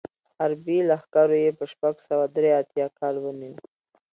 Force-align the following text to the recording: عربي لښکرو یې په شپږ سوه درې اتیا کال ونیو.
عربي 0.41 0.79
لښکرو 0.89 1.35
یې 1.43 1.51
په 1.59 1.65
شپږ 1.71 1.95
سوه 2.07 2.25
درې 2.35 2.51
اتیا 2.61 2.87
کال 2.99 3.15
ونیو. 3.19 3.55